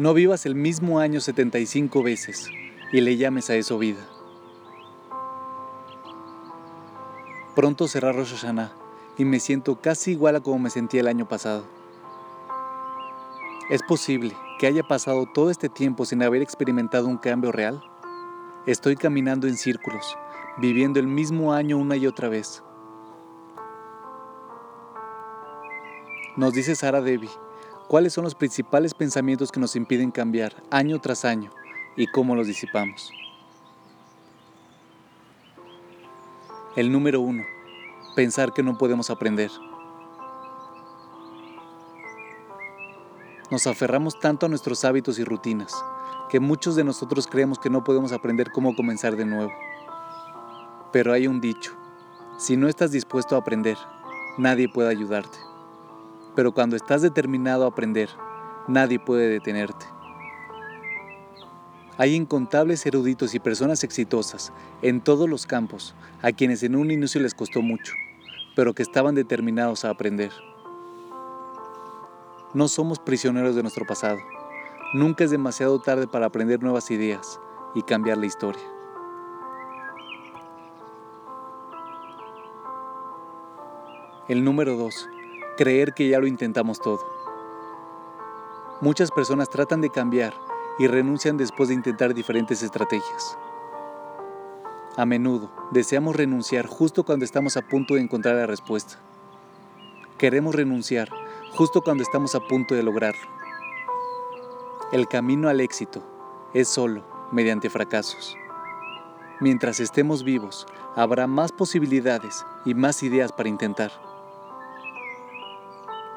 No 0.00 0.14
vivas 0.14 0.46
el 0.46 0.54
mismo 0.54 0.98
año 0.98 1.20
75 1.20 2.02
veces 2.02 2.48
y 2.90 3.02
le 3.02 3.18
llames 3.18 3.50
a 3.50 3.56
eso 3.56 3.76
vida. 3.76 4.00
Pronto 7.54 7.86
será 7.86 8.10
Rosh 8.10 8.30
Hashanah 8.30 8.72
y 9.18 9.26
me 9.26 9.40
siento 9.40 9.78
casi 9.78 10.12
igual 10.12 10.36
a 10.36 10.40
como 10.40 10.58
me 10.58 10.70
sentí 10.70 10.96
el 10.96 11.06
año 11.06 11.28
pasado. 11.28 11.66
¿Es 13.68 13.82
posible 13.82 14.34
que 14.58 14.66
haya 14.66 14.82
pasado 14.82 15.26
todo 15.26 15.50
este 15.50 15.68
tiempo 15.68 16.06
sin 16.06 16.22
haber 16.22 16.40
experimentado 16.40 17.06
un 17.06 17.18
cambio 17.18 17.52
real? 17.52 17.84
Estoy 18.64 18.96
caminando 18.96 19.48
en 19.48 19.58
círculos, 19.58 20.16
viviendo 20.56 20.98
el 20.98 21.08
mismo 21.08 21.52
año 21.52 21.76
una 21.76 21.96
y 21.96 22.06
otra 22.06 22.30
vez. 22.30 22.62
Nos 26.38 26.54
dice 26.54 26.74
Sara 26.74 27.02
Devi, 27.02 27.28
¿cuáles 27.90 28.12
son 28.12 28.22
los 28.22 28.36
principales 28.36 28.94
pensamientos 28.94 29.50
que 29.50 29.58
nos 29.58 29.74
impiden 29.74 30.12
cambiar 30.12 30.54
año 30.70 31.00
tras 31.00 31.24
año 31.24 31.50
y 31.96 32.06
cómo 32.06 32.36
los 32.36 32.46
disipamos? 32.46 33.10
El 36.76 36.92
número 36.92 37.20
uno, 37.20 37.42
pensar 38.14 38.52
que 38.52 38.62
no 38.62 38.78
podemos 38.78 39.10
aprender. 39.10 39.50
Nos 43.50 43.66
aferramos 43.66 44.20
tanto 44.20 44.46
a 44.46 44.48
nuestros 44.48 44.84
hábitos 44.84 45.18
y 45.18 45.24
rutinas 45.24 45.74
que 46.28 46.38
muchos 46.38 46.76
de 46.76 46.84
nosotros 46.84 47.26
creemos 47.26 47.58
que 47.58 47.70
no 47.70 47.82
podemos 47.82 48.12
aprender 48.12 48.52
cómo 48.52 48.76
comenzar 48.76 49.16
de 49.16 49.26
nuevo. 49.26 49.50
Pero 50.92 51.12
hay 51.12 51.26
un 51.26 51.40
dicho, 51.40 51.72
si 52.38 52.56
no 52.56 52.68
estás 52.68 52.92
dispuesto 52.92 53.34
a 53.34 53.40
aprender, 53.40 53.76
nadie 54.38 54.68
puede 54.68 54.90
ayudarte 54.90 55.49
pero 56.40 56.52
cuando 56.52 56.74
estás 56.74 57.02
determinado 57.02 57.66
a 57.66 57.68
aprender, 57.68 58.08
nadie 58.66 58.98
puede 58.98 59.28
detenerte. 59.28 59.84
Hay 61.98 62.14
incontables 62.14 62.86
eruditos 62.86 63.34
y 63.34 63.40
personas 63.40 63.84
exitosas 63.84 64.50
en 64.80 65.02
todos 65.02 65.28
los 65.28 65.44
campos 65.44 65.94
a 66.22 66.32
quienes 66.32 66.62
en 66.62 66.76
un 66.76 66.90
inicio 66.90 67.20
les 67.20 67.34
costó 67.34 67.60
mucho, 67.60 67.92
pero 68.56 68.72
que 68.72 68.82
estaban 68.82 69.14
determinados 69.14 69.84
a 69.84 69.90
aprender. 69.90 70.32
No 72.54 72.68
somos 72.68 72.98
prisioneros 72.98 73.54
de 73.54 73.60
nuestro 73.60 73.84
pasado. 73.86 74.16
Nunca 74.94 75.24
es 75.24 75.30
demasiado 75.30 75.78
tarde 75.78 76.06
para 76.06 76.24
aprender 76.24 76.62
nuevas 76.62 76.90
ideas 76.90 77.38
y 77.74 77.82
cambiar 77.82 78.16
la 78.16 78.24
historia. 78.24 78.64
El 84.26 84.42
número 84.42 84.78
2 84.78 85.19
creer 85.60 85.92
que 85.92 86.08
ya 86.08 86.18
lo 86.18 86.26
intentamos 86.26 86.80
todo. 86.80 87.06
Muchas 88.80 89.10
personas 89.10 89.50
tratan 89.50 89.82
de 89.82 89.90
cambiar 89.90 90.32
y 90.78 90.86
renuncian 90.86 91.36
después 91.36 91.68
de 91.68 91.74
intentar 91.74 92.14
diferentes 92.14 92.62
estrategias. 92.62 93.36
A 94.96 95.04
menudo 95.04 95.50
deseamos 95.70 96.16
renunciar 96.16 96.66
justo 96.66 97.04
cuando 97.04 97.26
estamos 97.26 97.58
a 97.58 97.60
punto 97.60 97.92
de 97.92 98.00
encontrar 98.00 98.36
la 98.36 98.46
respuesta. 98.46 99.00
Queremos 100.16 100.54
renunciar 100.54 101.10
justo 101.52 101.82
cuando 101.82 102.04
estamos 102.04 102.34
a 102.34 102.40
punto 102.40 102.74
de 102.74 102.82
lograrlo. 102.82 103.28
El 104.92 105.08
camino 105.08 105.50
al 105.50 105.60
éxito 105.60 106.02
es 106.54 106.68
solo 106.68 107.04
mediante 107.32 107.68
fracasos. 107.68 108.34
Mientras 109.40 109.78
estemos 109.78 110.24
vivos, 110.24 110.66
habrá 110.96 111.26
más 111.26 111.52
posibilidades 111.52 112.46
y 112.64 112.72
más 112.72 113.02
ideas 113.02 113.30
para 113.30 113.50
intentar. 113.50 114.09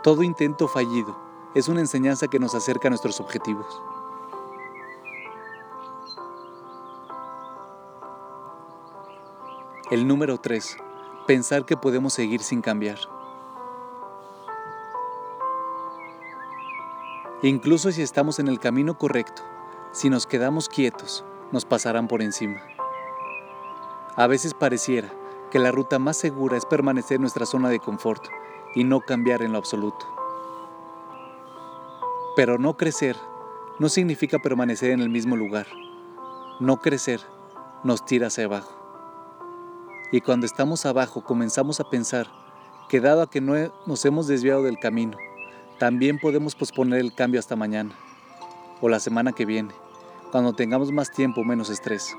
Todo 0.04 0.22
intento 0.22 0.68
fallido 0.68 1.18
es 1.56 1.70
una 1.70 1.80
enseñanza 1.80 2.28
que 2.28 2.38
nos 2.38 2.54
acerca 2.56 2.90
a 2.90 2.92
nuestros 2.92 3.22
objetivos. 3.22 3.82
El 9.90 10.06
número 10.06 10.38
3. 10.38 10.76
Pensar 11.26 11.66
que 11.66 11.78
podemos 11.78 12.12
seguir 12.12 12.44
sin 12.44 12.62
cambiar. 12.62 12.98
Incluso 17.42 17.90
si 17.94 18.02
estamos 18.02 18.40
en 18.40 18.50
el 18.50 18.60
camino 18.60 18.98
correcto, 18.98 19.42
si 19.94 20.10
nos 20.10 20.28
quedamos 20.28 20.68
quietos, 20.68 21.24
nos 21.54 21.64
pasarán 21.64 22.10
por 22.10 22.22
encima. 22.22 22.62
A 24.18 24.28
veces 24.28 24.54
pareciera 24.54 25.14
que 25.50 25.60
la 25.60 25.72
ruta 25.72 25.98
más 25.98 26.18
segura 26.18 26.58
es 26.58 26.66
permanecer 26.66 27.16
en 27.16 27.22
nuestra 27.22 27.46
zona 27.46 27.70
de 27.70 27.80
confort 27.80 28.26
y 28.76 28.84
no 28.84 29.02
cambiar 29.02 29.42
en 29.42 29.52
lo 29.52 29.58
absoluto. 29.58 30.06
Pero 32.36 32.58
no 32.58 32.76
crecer 32.78 33.16
no 33.80 33.90
significa 33.90 34.40
permanecer 34.40 34.92
en 34.92 35.02
el 35.02 35.10
mismo 35.10 35.36
lugar. 35.36 35.68
No 36.60 36.78
crecer 36.78 37.22
nos 37.84 38.06
tira 38.06 38.28
hacia 38.28 38.46
abajo. 38.46 38.72
Y 40.12 40.22
cuando 40.22 40.46
estamos 40.46 40.86
abajo 40.86 41.24
comenzamos 41.24 41.80
a 41.80 41.90
pensar 41.90 42.28
que 42.88 43.02
dado 43.02 43.24
a 43.24 43.30
que 43.30 43.42
no 43.42 43.56
nos 43.86 44.06
hemos 44.06 44.28
desviado 44.28 44.64
del 44.64 44.78
camino, 44.78 45.18
también 45.80 46.20
podemos 46.20 46.56
posponer 46.56 47.00
el 47.00 47.14
cambio 47.14 47.40
hasta 47.40 47.56
mañana 47.56 47.96
o 48.80 48.90
la 48.90 49.00
semana 49.00 49.32
que 49.32 49.46
viene, 49.46 49.74
cuando 50.32 50.54
tengamos 50.54 50.92
más 50.92 51.12
tiempo 51.12 51.44
menos 51.44 51.70
estrés. 51.70 52.16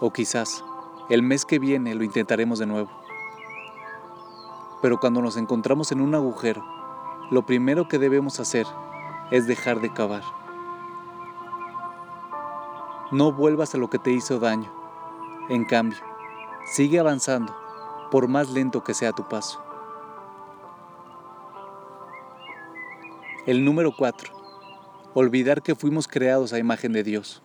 O 0.00 0.12
quizás 0.12 0.64
el 1.08 1.22
mes 1.22 1.44
que 1.44 1.58
viene 1.58 1.94
lo 1.94 2.04
intentaremos 2.04 2.58
de 2.58 2.66
nuevo. 2.66 2.90
Pero 4.82 4.98
cuando 4.98 5.22
nos 5.22 5.36
encontramos 5.36 5.92
en 5.92 6.00
un 6.00 6.14
agujero, 6.14 6.64
lo 7.30 7.46
primero 7.46 7.88
que 7.88 7.98
debemos 7.98 8.40
hacer 8.40 8.66
es 9.30 9.46
dejar 9.46 9.80
de 9.80 9.92
cavar. 9.92 10.22
No 13.12 13.32
vuelvas 13.32 13.74
a 13.74 13.78
lo 13.78 13.88
que 13.88 13.98
te 13.98 14.10
hizo 14.10 14.38
daño. 14.38 14.70
En 15.48 15.64
cambio, 15.64 15.98
sigue 16.64 16.98
avanzando, 16.98 17.56
por 18.10 18.26
más 18.26 18.50
lento 18.50 18.82
que 18.82 18.92
sea 18.92 19.12
tu 19.12 19.28
paso. 19.28 19.62
El 23.46 23.64
número 23.64 23.92
4. 23.96 24.32
Olvidar 25.14 25.62
que 25.62 25.74
fuimos 25.74 26.08
creados 26.08 26.52
a 26.52 26.58
imagen 26.58 26.92
de 26.92 27.02
Dios. 27.02 27.42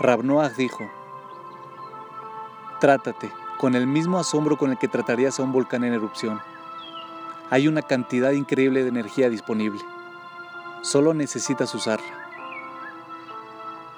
Rabnoach 0.00 0.54
dijo, 0.56 0.90
Trátate 2.80 3.30
con 3.58 3.76
el 3.76 3.86
mismo 3.86 4.18
asombro 4.18 4.56
con 4.56 4.72
el 4.72 4.78
que 4.78 4.88
tratarías 4.88 5.38
a 5.38 5.44
un 5.44 5.52
volcán 5.52 5.84
en 5.84 5.92
erupción. 5.92 6.40
Hay 7.50 7.68
una 7.68 7.82
cantidad 7.82 8.32
increíble 8.32 8.82
de 8.82 8.88
energía 8.88 9.28
disponible. 9.28 9.80
Solo 10.80 11.14
necesitas 11.14 11.72
usarla. 11.74 12.28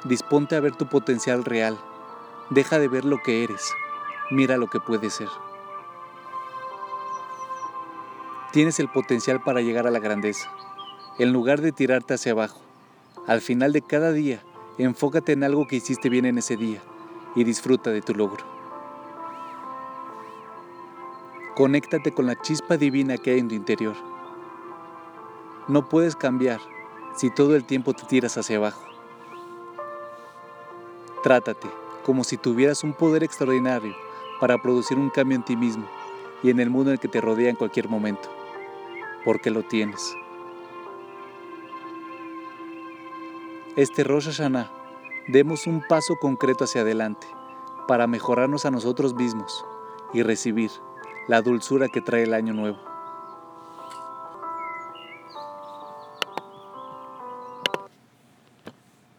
Disponte 0.05 0.55
a 0.55 0.61
ver 0.61 0.77
tu 0.77 0.87
potencial 0.87 1.45
real. 1.45 1.79
Deja 2.51 2.79
de 2.79 2.89
ver 2.89 3.07
lo 3.07 3.23
que 3.23 3.43
eres. 3.43 3.73
Mira 4.31 4.59
lo 4.59 4.69
que 4.69 4.81
puedes 4.81 5.15
ser. 5.15 5.29
Tienes 8.53 8.79
el 8.81 8.89
potencial 8.89 9.43
para 9.43 9.63
llegar 9.63 9.87
a 9.87 9.91
la 9.91 9.99
grandeza. 9.99 10.51
En 11.19 11.33
lugar 11.33 11.63
de 11.63 11.73
tirarte 11.73 12.15
hacia 12.15 12.33
abajo, 12.33 12.61
al 13.27 13.41
final 13.41 13.73
de 13.73 13.81
cada 13.81 14.13
día, 14.13 14.43
Enfócate 14.77 15.33
en 15.33 15.45
algo 15.45 15.69
que 15.69 15.77
hiciste 15.77 16.09
bien 16.09 16.25
en 16.25 16.39
ese 16.39 16.57
día 16.57 16.83
y 17.37 17.45
disfruta 17.45 17.91
de 17.91 18.03
tu 18.03 18.13
logro. 18.13 18.45
Conéctate 21.55 22.13
con 22.13 22.27
la 22.27 22.41
chispa 22.43 22.77
divina 22.77 23.17
que 23.17 23.31
hay 23.31 23.39
en 23.39 23.49
tu 23.49 23.55
interior. 23.55 23.95
No 25.69 25.89
puedes 25.89 26.17
cambiar 26.17 26.59
si 27.15 27.31
todo 27.31 27.55
el 27.55 27.65
tiempo 27.65 27.93
te 27.95 28.05
tiras 28.07 28.37
hacia 28.37 28.57
abajo. 28.57 28.85
Trátate 31.23 31.69
como 32.05 32.25
si 32.25 32.37
tuvieras 32.37 32.83
un 32.83 32.95
poder 32.95 33.23
extraordinario 33.23 33.95
para 34.41 34.61
producir 34.61 34.99
un 34.99 35.09
cambio 35.09 35.37
en 35.37 35.45
ti 35.45 35.57
mismo 35.57 35.89
y 36.43 36.51
en 36.51 36.59
el 36.59 36.69
mundo 36.69 36.91
en 36.91 36.95
el 36.95 37.01
que 37.01 37.09
te 37.09 37.21
rodea 37.21 37.49
en 37.49 37.57
cualquier 37.57 37.89
momento, 37.89 38.29
porque 39.25 39.51
lo 39.51 39.63
tienes. 39.63 40.17
Este 43.77 44.05
Rosh 44.05 44.27
Hashanah 44.27 44.71
demos 45.27 45.67
un 45.67 45.83
paso 45.89 46.15
concreto 46.21 46.63
hacia 46.63 46.83
adelante 46.83 47.27
para 47.89 48.07
mejorarnos 48.07 48.67
a 48.67 48.71
nosotros 48.71 49.15
mismos 49.15 49.65
y 50.13 50.23
recibir 50.23 50.71
la 51.27 51.43
dulzura 51.43 51.89
que 51.89 52.01
trae 52.01 52.23
el 52.23 52.35
año 52.35 52.55
nuevo. 52.55 52.94